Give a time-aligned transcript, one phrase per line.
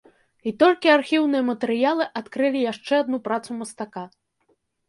[0.51, 4.03] І толькі архіўныя матэрыялы адкрылі яшчэ адну працу мастака.